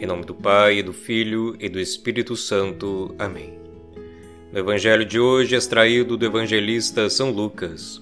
Em 0.00 0.06
nome 0.06 0.24
do 0.24 0.34
Pai, 0.34 0.82
do 0.82 0.94
Filho 0.94 1.54
e 1.60 1.68
do 1.68 1.78
Espírito 1.78 2.34
Santo. 2.34 3.14
Amém. 3.18 3.58
No 4.50 4.58
Evangelho 4.58 5.04
de 5.04 5.20
hoje, 5.20 5.54
extraído 5.54 6.16
do 6.16 6.24
evangelista 6.24 7.10
São 7.10 7.30
Lucas, 7.30 8.00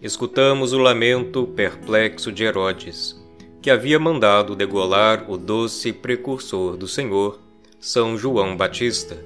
escutamos 0.00 0.72
o 0.72 0.78
lamento 0.78 1.44
perplexo 1.48 2.30
de 2.30 2.44
Herodes, 2.44 3.20
que 3.60 3.72
havia 3.72 3.98
mandado 3.98 4.54
degolar 4.54 5.28
o 5.28 5.36
doce 5.36 5.92
precursor 5.92 6.76
do 6.76 6.86
Senhor, 6.86 7.40
São 7.80 8.16
João 8.16 8.56
Batista. 8.56 9.18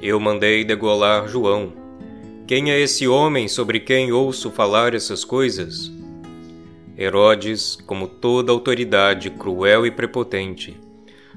Eu 0.00 0.18
mandei 0.18 0.64
degolar 0.64 1.28
João. 1.28 1.74
Quem 2.46 2.72
é 2.72 2.80
esse 2.80 3.06
homem 3.06 3.48
sobre 3.48 3.80
quem 3.80 4.12
ouço 4.12 4.50
falar 4.50 4.94
essas 4.94 5.26
coisas? 5.26 5.92
Herodes, 6.96 7.76
como 7.86 8.08
toda 8.08 8.50
autoridade 8.50 9.28
cruel 9.28 9.84
e 9.84 9.90
prepotente, 9.90 10.80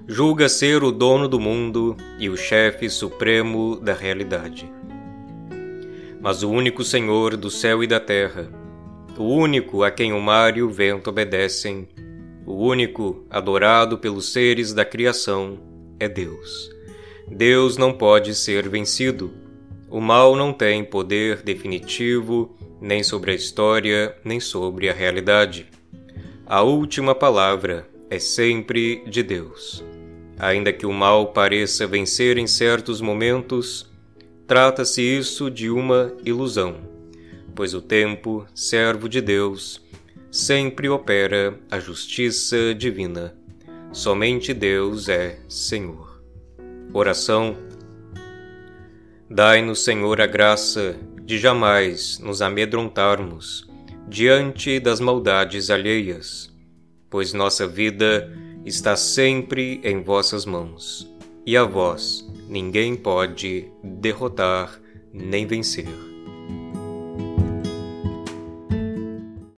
julga 0.07 0.49
ser 0.49 0.84
o 0.84 0.91
dono 0.91 1.27
do 1.27 1.39
mundo 1.39 1.95
e 2.20 2.30
o 2.30 2.35
chefe 2.35 2.89
supremo 2.89 3.77
da 3.77 3.93
realidade. 3.93 4.70
Mas 6.20 6.43
o 6.43 6.49
único 6.49 6.84
Senhor 6.84 7.38
do 7.38 7.49
céu 7.49 7.84
e 7.84 7.88
da 7.88 7.99
terra, 7.99 8.49
o 9.17 9.23
único 9.23 9.84
a 9.84 9.91
quem 9.91 10.12
o 10.12 10.20
mar 10.20 10.57
e 10.57 10.62
o 10.62 10.70
vento 10.70 11.09
obedecem, 11.09 11.88
o 12.45 12.53
único 12.53 13.26
adorado 13.29 13.98
pelos 13.98 14.34
seres 14.34 14.73
da 14.73 14.84
criação, 14.84 15.57
é 15.99 16.09
Deus. 16.09 16.70
Deus 17.27 17.77
não 17.77 17.93
pode 17.93 18.35
ser 18.35 18.67
vencido. 18.67 19.31
O 19.90 20.01
mal 20.01 20.35
não 20.35 20.51
tem 20.51 20.84
poder 20.84 21.41
definitivo 21.41 22.57
nem 22.81 23.01
sobre 23.04 23.31
a 23.31 23.35
história, 23.35 24.13
nem 24.26 24.41
sobre 24.41 24.90
a 24.90 24.93
realidade. 24.93 25.67
A 26.45 26.62
última 26.62 27.15
palavra 27.15 27.88
é 28.09 28.20
sempre 28.20 29.01
de 29.07 29.23
Deus. 29.23 29.93
Ainda 30.37 30.73
que 30.73 30.85
o 30.85 30.91
mal 30.91 31.27
pareça 31.27 31.85
vencer 31.85 32.37
em 32.37 32.48
certos 32.48 32.99
momentos, 33.01 33.89
trata-se 34.48 35.01
isso 35.01 35.49
de 35.49 35.70
uma 35.70 36.13
ilusão, 36.26 36.76
pois 37.55 37.73
o 37.73 37.81
tempo, 37.81 38.45
servo 38.54 39.07
de 39.07 39.21
Deus, 39.21 39.81
sempre 40.31 40.89
opera 40.89 41.59
a 41.70 41.79
justiça 41.79 42.73
divina. 42.73 43.35
Somente 43.91 44.54
Deus 44.54 45.07
é 45.07 45.39
Senhor. 45.48 46.23
Oração. 46.91 47.55
Dai-nos, 49.29 49.84
Senhor, 49.84 50.20
a 50.20 50.26
graça 50.26 50.95
de 51.23 51.37
jamais 51.37 52.20
nos 52.20 52.41
amedrontarmos 52.41 53.70
diante 54.07 54.79
das 54.79 54.99
maldades 54.99 55.70
alheias, 55.70 56.51
pois 57.09 57.34
nossa 57.34 57.67
vida 57.67 58.31
está 58.66 58.96
sempre 58.96 59.82
em 59.84 60.02
vossas 60.02 60.46
mãos, 60.46 61.12
e 61.46 61.58
a 61.58 61.64
vós 61.64 62.28
ninguém 62.48 62.96
pode 62.96 63.72
derrotar 63.84 64.80
nem 65.12 65.46
vencer. 65.46 66.12